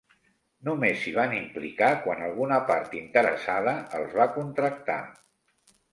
Només 0.67 1.01
s'hi 1.01 1.11
van 1.17 1.35
implicar 1.39 1.89
quan 2.07 2.25
alguna 2.29 2.59
part 2.71 2.95
interessada 3.03 3.77
els 4.01 4.17
va 4.23 4.31
contractar. 4.39 5.01